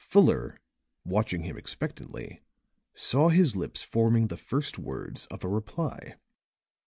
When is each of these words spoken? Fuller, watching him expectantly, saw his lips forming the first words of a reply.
Fuller, 0.03 0.59
watching 1.05 1.43
him 1.43 1.55
expectantly, 1.55 2.41
saw 2.95 3.29
his 3.29 3.55
lips 3.55 3.83
forming 3.83 4.29
the 4.29 4.35
first 4.35 4.79
words 4.79 5.27
of 5.27 5.43
a 5.43 5.47
reply. 5.47 6.15